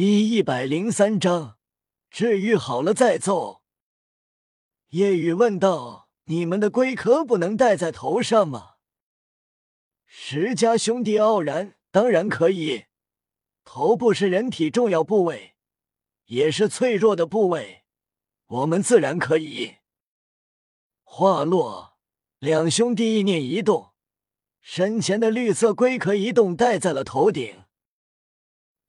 [0.00, 1.58] 第一百零三章，
[2.08, 3.64] 治愈好了再奏。
[4.90, 8.74] 夜雨问道：“你们的龟壳不能戴在头上吗？”
[10.06, 12.84] 石家兄弟傲然：“当然可以，
[13.64, 15.56] 头部是人体重要部位，
[16.26, 17.82] 也是脆弱的部位，
[18.46, 19.78] 我们自然可以。”
[21.02, 21.98] 话落，
[22.38, 23.94] 两兄弟意念一动，
[24.60, 27.64] 身前的绿色龟壳一动，戴在了头顶。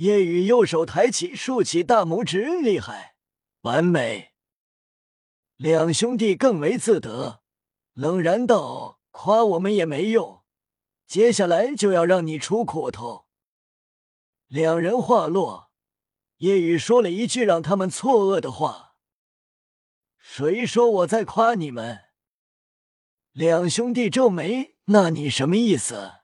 [0.00, 3.16] 夜雨右手抬起，竖起大拇指，厉害，
[3.60, 4.32] 完美。
[5.56, 7.42] 两兄弟更为自得，
[7.92, 10.42] 冷然道：“夸我们也没用，
[11.06, 13.26] 接下来就要让你出苦头。”
[14.48, 15.70] 两人话落，
[16.38, 18.94] 夜雨说了一句让他们错愕的话
[20.16, 22.04] ：“谁说我在夸你们？”
[23.32, 26.22] 两兄弟皱眉：“那你什么意思？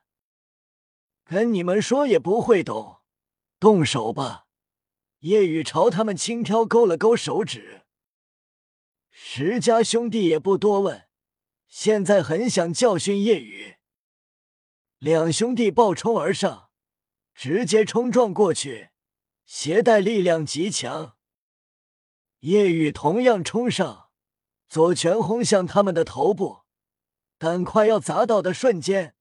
[1.23, 2.95] 跟你们说也不会懂。”
[3.59, 4.45] 动手吧！
[5.21, 7.85] 叶雨朝他们轻佻勾了勾手指。
[9.09, 11.07] 石家兄弟也不多问，
[11.67, 13.77] 现在很想教训叶雨。
[14.99, 16.69] 两兄弟暴冲而上，
[17.33, 18.89] 直接冲撞过去，
[19.45, 21.17] 携带力量极强。
[22.41, 24.11] 叶雨同样冲上，
[24.69, 26.59] 左拳轰向他们的头部，
[27.39, 29.15] 但快要砸到的瞬间，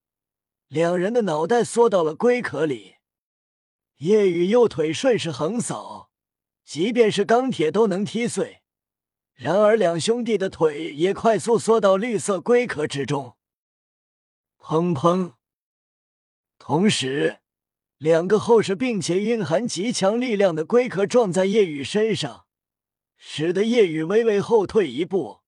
[0.68, 2.95] 两人的脑袋缩到了龟壳里。
[3.98, 6.10] 夜雨右腿顺势横扫，
[6.64, 8.62] 即便是钢铁都能踢碎。
[9.32, 13.36] 然而两兄弟的腿也快速缩到绿色龟壳之中。
[14.58, 15.34] 砰砰！
[16.58, 17.38] 同时，
[17.96, 22.46] 两个厚实并且蕴含极强力量的龟壳撞在夜雨身上，
[23.16, 25.40] 使得夜雨微微后退一步。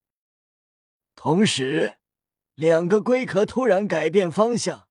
[1.15, 1.99] 同时，
[2.55, 4.88] 两个龟壳突然改变方向。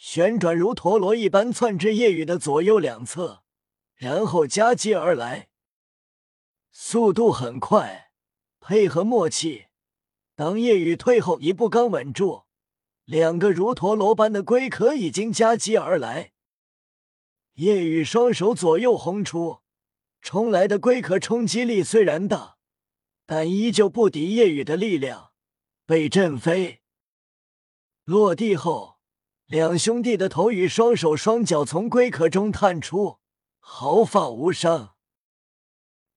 [0.00, 3.42] 旋转如陀螺一般窜至夜雨的左右两侧，
[3.96, 5.48] 然后夹击而来，
[6.70, 8.12] 速度很快，
[8.60, 9.66] 配合默契。
[10.36, 12.44] 当夜雨退后一步，刚稳住，
[13.06, 16.32] 两个如陀螺般的龟壳已经夹击而来。
[17.54, 19.62] 夜雨双手左右轰出，
[20.22, 22.58] 冲来的龟壳冲击力虽然大，
[23.26, 25.32] 但依旧不敌夜雨的力量，
[25.84, 26.82] 被震飞。
[28.04, 28.97] 落地后。
[29.48, 33.16] 两兄弟的头与双手双脚从龟壳中探出，
[33.58, 34.94] 毫发无伤。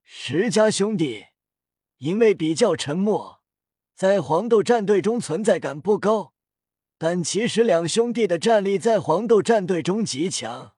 [0.04, 1.28] 石家兄弟
[2.00, 3.40] 因为比较沉默，
[3.96, 6.34] 在黄豆战队中存在感不高，
[6.98, 10.74] 但其实两兄弟的战力在黄豆战队中极强。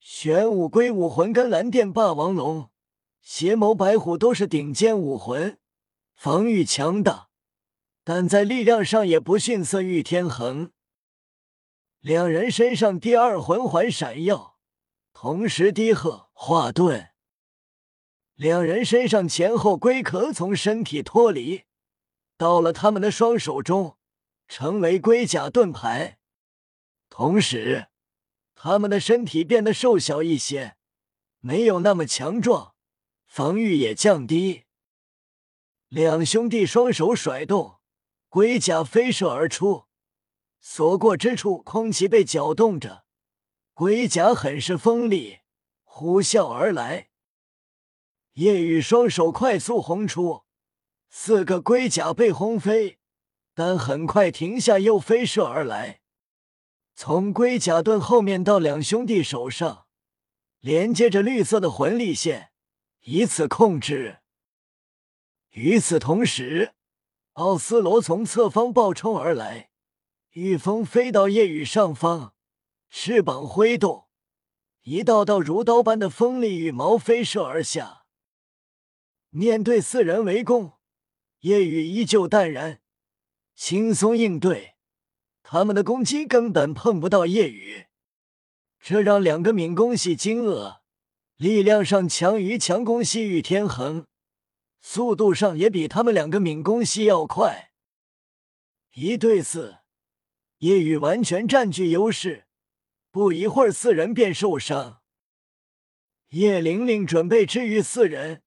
[0.00, 2.70] 玄武龟武魂跟蓝电霸王龙、
[3.20, 5.56] 邪眸白虎都是顶尖武魂，
[6.16, 7.28] 防御强大，
[8.02, 10.72] 但在力量上也不逊色于天恒。
[12.02, 14.58] 两人身上第二魂环闪耀，
[15.12, 17.10] 同时低喝化盾。
[18.34, 21.62] 两人身上前后龟壳从身体脱离，
[22.36, 23.98] 到了他们的双手中，
[24.48, 26.18] 成为龟甲盾牌。
[27.08, 27.86] 同时，
[28.56, 30.74] 他们的身体变得瘦小一些，
[31.38, 32.74] 没有那么强壮，
[33.28, 34.64] 防御也降低。
[35.86, 37.78] 两兄弟双手甩动，
[38.28, 39.84] 龟甲飞射而出。
[40.64, 43.04] 所过之处，空气被搅动着，
[43.74, 45.40] 龟甲很是锋利，
[45.82, 47.08] 呼啸而来。
[48.34, 50.44] 夜雨双手快速轰出，
[51.10, 53.00] 四个龟甲被轰飞，
[53.52, 56.00] 但很快停下，又飞射而来，
[56.94, 59.86] 从龟甲盾后面到两兄弟手上，
[60.60, 62.52] 连接着绿色的魂力线，
[63.00, 64.20] 以此控制。
[65.50, 66.74] 与此同时，
[67.32, 69.71] 奥斯罗从侧方暴冲而来。
[70.32, 72.32] 御风飞到夜雨上方，
[72.88, 74.06] 翅膀挥动，
[74.80, 78.06] 一道道如刀般的锋利羽毛飞射而下。
[79.28, 80.72] 面对四人围攻，
[81.40, 82.80] 夜雨依旧淡然，
[83.54, 84.76] 轻松应对。
[85.42, 87.88] 他们的攻击根本碰不到夜雨，
[88.80, 90.78] 这让两个敏攻系惊愕。
[91.36, 94.06] 力量上强于强攻系玉天恒，
[94.80, 97.72] 速度上也比他们两个敏攻系要快。
[98.94, 99.81] 一对四。
[100.62, 102.44] 夜雨完全占据优势，
[103.10, 105.02] 不一会儿四人便受伤。
[106.28, 108.44] 叶玲玲准备治愈四人，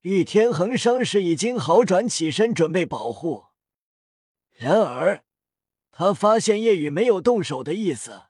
[0.00, 3.48] 玉天恒伤势已经好转，起身准备保护。
[4.56, 5.24] 然而，
[5.90, 8.22] 他发现叶雨没有动手的意思，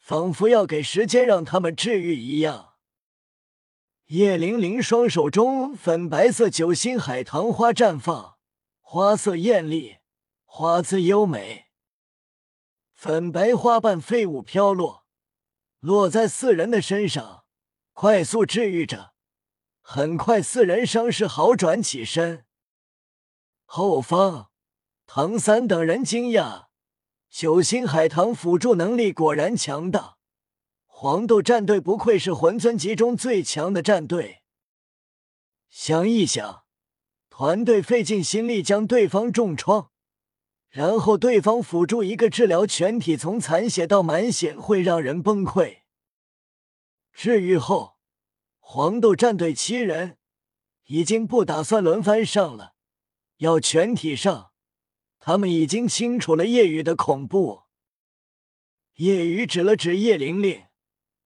[0.00, 2.74] 仿佛要给时间让他们治愈一样。
[4.06, 8.38] 叶玲玲双手中粉白色九星海棠花绽放，
[8.80, 9.98] 花色艳丽，
[10.44, 11.69] 花姿优美。
[13.02, 15.06] 粉白花瓣飞舞飘落，
[15.78, 17.46] 落在四人的身上，
[17.94, 19.14] 快速治愈着。
[19.80, 22.44] 很快，四人伤势好转起身。
[23.64, 24.50] 后方，
[25.06, 26.66] 唐三等人惊讶：
[27.30, 30.18] 九星海棠辅助能力果然强大。
[30.86, 34.42] 黄豆战队不愧是魂尊级中最强的战队。
[35.70, 36.64] 想一想，
[37.30, 39.89] 团队费尽心力将对方重创，
[40.70, 45.80] 然后对方辅助一个治疗全体从残血到满血，会让人崩溃。
[47.12, 47.98] 治愈后，
[48.60, 50.18] 黄豆战队七人
[50.86, 52.74] 已经不打算轮番上了，
[53.38, 54.52] 要全体上。
[55.18, 57.64] 他们已经清楚了夜雨的恐怖。
[58.94, 60.66] 夜雨指了指叶玲玲。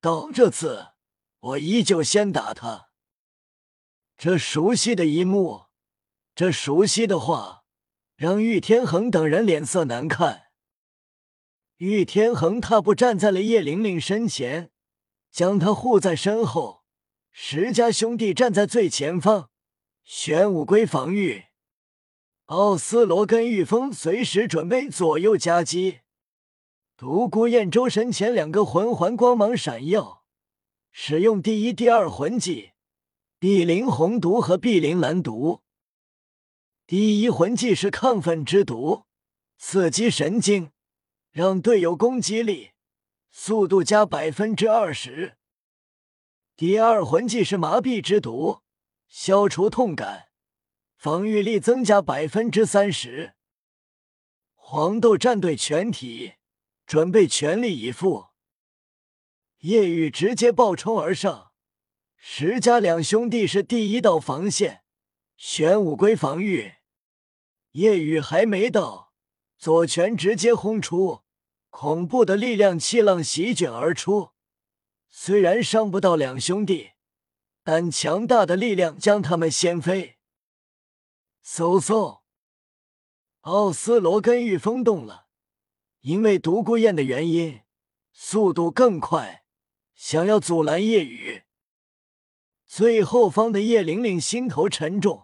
[0.00, 0.88] 到这次，
[1.38, 2.88] 我依旧先打他。
[4.16, 5.66] 这熟悉的一幕，
[6.34, 7.63] 这熟悉的话，
[8.16, 10.44] 让玉天恒等人脸色难看。
[11.78, 14.70] 玉天恒踏步站在了叶玲玲身前，
[15.32, 16.84] 将她护在身后。
[17.32, 19.50] 石家兄弟站在最前方，
[20.04, 21.46] 玄武龟防御。
[22.44, 26.02] 奥斯罗跟玉峰随时准备左右夹击。
[26.96, 30.22] 独孤雁周身前两个魂环光芒闪耀，
[30.92, 32.70] 使用第一、第二魂技：
[33.40, 35.63] 碧灵红毒和碧灵蓝毒。
[36.86, 39.04] 第一魂技是亢奋之毒，
[39.58, 40.70] 刺激神经，
[41.30, 42.72] 让队友攻击力、
[43.30, 45.36] 速度加百分之二十。
[46.56, 48.60] 第二魂技是麻痹之毒，
[49.08, 50.28] 消除痛感，
[50.96, 53.34] 防御力增加百分之三十。
[54.54, 56.34] 黄豆战队全体。
[56.86, 58.26] 准备全力以赴！
[59.60, 61.50] 叶雨直接暴冲而上，
[62.18, 64.83] 石家两兄弟是第一道防线，
[65.36, 66.74] 玄武龟防御。
[67.72, 69.12] 夜雨还没到，
[69.58, 71.22] 左拳直接轰出，
[71.70, 74.30] 恐怖的力量气浪席卷而出。
[75.08, 76.92] 虽然伤不到两兄弟，
[77.62, 80.18] 但强大的力量将他们掀飞。
[81.44, 82.22] 嗖嗖，
[83.40, 85.26] 奥斯罗跟御风动了。
[86.00, 87.62] 因为独孤雁的原因，
[88.12, 89.44] 速度更快，
[89.94, 91.44] 想要阻拦夜雨。
[92.66, 95.23] 最后方的叶玲玲心头沉重。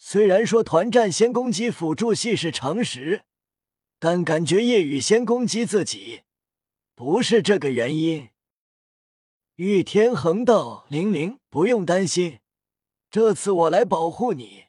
[0.00, 3.24] 虽然说团战先攻击辅助系是常识，
[3.98, 6.22] 但感觉夜雨先攻击自己，
[6.94, 8.28] 不是这个原因。
[9.56, 12.38] 玉天恒道：“玲玲，不用担心，
[13.10, 14.66] 这次我来保护你。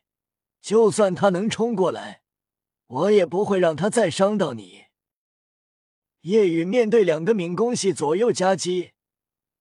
[0.62, 2.24] 就算他能冲过来，
[2.88, 4.86] 我也不会让他再伤到你。”
[6.22, 8.94] 夜雨面对两个敏攻系左右夹击，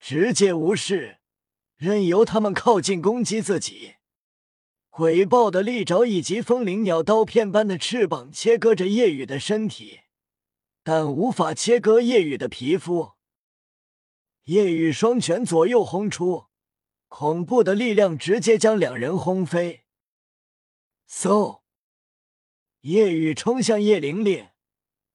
[0.01, 1.19] 直接无视，
[1.77, 3.97] 任由他们靠近攻击自己。
[4.99, 10.01] 鬼豹的利爪以及风铃鸟刀片般的翅膀切割着夜雨的身体，
[10.83, 13.13] 但无法切割夜雨的皮肤。
[14.47, 16.47] 夜雨双拳左右轰出，
[17.07, 19.85] 恐怖的力量直接将两人轰飞。
[21.09, 21.61] 嗖！
[22.81, 24.49] 夜雨冲向叶玲玲。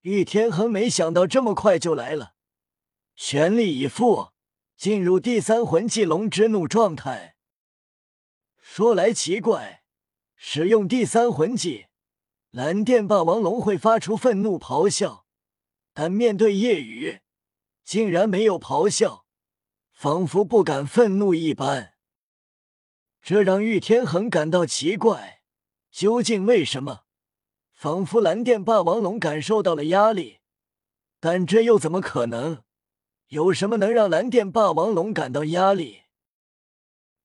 [0.03, 2.35] 玉天恒没想到这么快就来了，
[3.17, 4.29] 全力以赴
[4.77, 7.32] 进入第三魂技龙之怒状态。
[8.75, 9.83] 说来奇怪，
[10.35, 11.85] 使用第三魂技，
[12.49, 15.27] 蓝电霸王龙会发出愤怒咆哮，
[15.93, 17.19] 但面对夜雨，
[17.83, 19.27] 竟然没有咆哮，
[19.91, 21.93] 仿佛不敢愤怒一般。
[23.21, 25.43] 这让玉天恒感到奇怪，
[25.91, 27.01] 究竟为什么？
[27.73, 30.39] 仿佛蓝电霸王龙感受到了压力，
[31.19, 32.63] 但这又怎么可能？
[33.27, 36.02] 有什么能让蓝电霸王龙感到压力？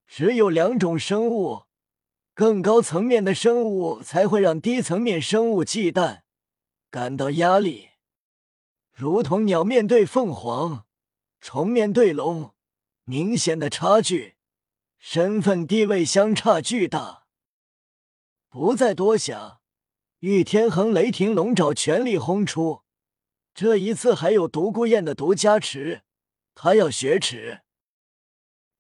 [0.09, 1.67] 只有两种生物，
[2.35, 6.23] 更高层面的生物才会让低层面生物忌惮、
[6.91, 7.91] 感到压力。
[8.91, 10.87] 如同鸟面对凤凰，
[11.41, 12.55] 虫面对龙，
[13.05, 14.37] 明显的差距，
[14.99, 17.27] 身份地位相差巨大。
[18.49, 19.61] 不再多想。
[20.21, 22.83] 玉天恒雷霆龙爪全力轰出，
[23.55, 26.03] 这一次还有独孤雁的毒加持，
[26.57, 27.61] 他要雪耻。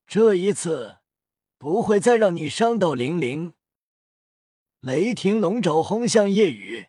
[0.04, 0.97] 这一次
[1.58, 3.52] 不会再让你伤到玲玲。
[4.80, 6.86] 雷霆龙爪轰向夜雨，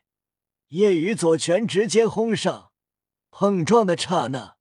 [0.68, 2.72] 夜雨左拳直接轰上，
[3.32, 4.58] 碰撞的刹那，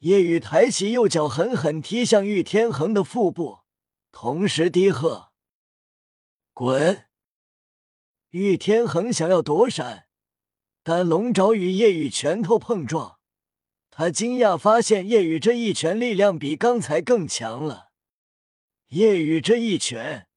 [0.00, 3.60] 夜雨抬起右脚狠狠踢向玉天恒的腹部，
[4.10, 5.32] 同时低喝
[6.52, 7.06] ：“滚！”
[8.28, 10.06] 玉天恒想要躲闪，
[10.82, 13.18] 但龙爪与夜雨拳头碰撞，
[13.90, 17.91] 他惊讶发现夜雨这一拳力量比刚才更强了。
[18.92, 20.28] 夜雨这一拳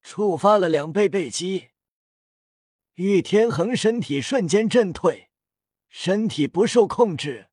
[0.00, 1.70] 触发了两倍背击，
[2.94, 5.30] 玉天恒身体瞬间震退，
[5.88, 7.48] 身体不受控制，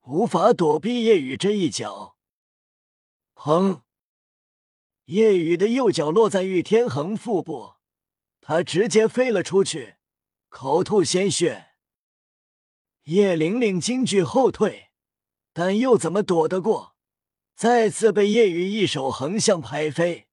[0.00, 2.16] 无法躲避夜雨这一脚。
[3.36, 3.82] 砰！
[5.04, 7.74] 叶雨的右脚落在玉天恒腹部，
[8.40, 9.98] 他直接飞了出去，
[10.48, 11.74] 口吐鲜血。
[13.04, 14.90] 叶玲玲惊惧后退，
[15.52, 16.91] 但又怎么躲得过？
[17.62, 20.26] 再次被叶雨一手横向拍飞。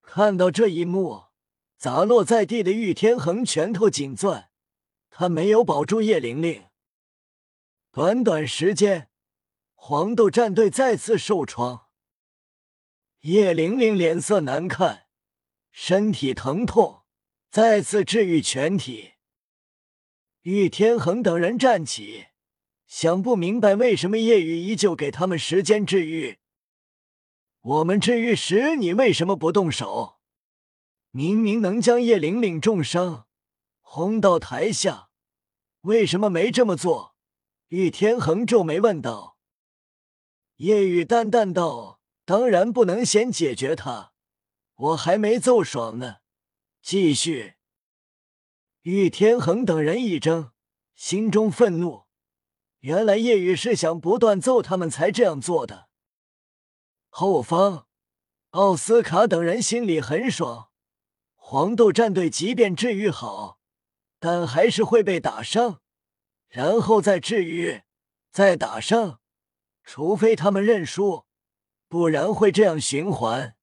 [0.00, 1.24] 看到这一幕，
[1.76, 4.44] 砸落在地的玉天恒拳头紧攥，
[5.10, 6.66] 他没有保住叶玲玲。
[7.90, 9.10] 短短时间，
[9.74, 11.88] 黄豆战队再次受创。
[13.22, 15.08] 叶玲玲脸色难看，
[15.72, 17.02] 身体疼痛，
[17.50, 19.14] 再次治愈全体。
[20.42, 22.26] 玉天恒等人站起，
[22.96, 26.38] 想不明白为什么叶雨依旧给他们时间治愈。
[27.60, 30.20] 我们治愈时，你为什么不动手？
[31.10, 33.26] 明明能将叶玲玲重伤
[33.80, 35.08] 轰到台下，
[35.80, 37.16] 为什么没这么做？
[37.66, 39.38] 玉天恒皱眉问道。
[40.58, 44.12] 叶雨淡淡道：“当然不能先解决他，
[44.76, 46.18] 我还没揍爽呢。”
[46.80, 47.54] 继续。
[48.82, 50.52] 玉天恒等人一怔，
[50.94, 52.03] 心中愤怒。
[52.84, 55.88] 原来叶雨是想不断揍他们才这样做的。
[57.08, 57.86] 后方，
[58.50, 60.68] 奥斯卡等人心里很爽。
[61.34, 63.58] 黄豆战队即便治愈好，
[64.18, 65.80] 但还是会被打伤，
[66.48, 67.84] 然后再治愈，
[68.30, 69.20] 再打伤。
[69.82, 71.24] 除非他们认输，
[71.88, 73.56] 不然会这样循环。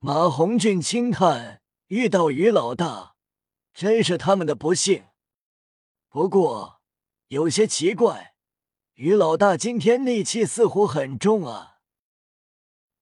[0.00, 3.14] 马红俊轻叹：“遇到于老大。”
[3.72, 5.04] 真是他们的不幸。
[6.08, 6.81] 不过
[7.32, 8.34] 有些奇怪，
[8.92, 11.78] 于老大今天戾气似乎很重啊。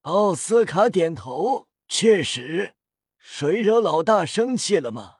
[0.02, 2.76] 奥斯卡点头，确实。
[3.18, 5.19] 谁惹老大生气了吗？